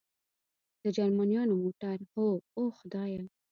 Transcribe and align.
د 0.83 0.85
جرمنیانو 0.97 1.55
موټر؟ 1.63 1.97
هو، 2.13 2.27
اوه 2.57 2.71
خدایه. 2.79 3.23